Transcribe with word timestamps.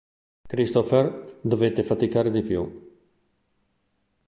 Christopher 0.49 1.37
dovette 1.41 1.83
faticare 1.83 2.31
di 2.31 2.41
più. 2.41 2.73